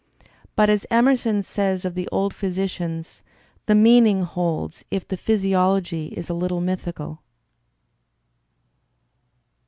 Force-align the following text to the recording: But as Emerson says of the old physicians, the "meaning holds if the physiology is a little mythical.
But 0.55 0.71
as 0.71 0.87
Emerson 0.89 1.43
says 1.43 1.85
of 1.85 1.93
the 1.93 2.09
old 2.11 2.33
physicians, 2.33 3.21
the 3.67 3.75
"meaning 3.75 4.23
holds 4.23 4.83
if 4.89 5.07
the 5.07 5.15
physiology 5.15 6.07
is 6.07 6.27
a 6.27 6.33
little 6.33 6.59
mythical. 6.59 7.21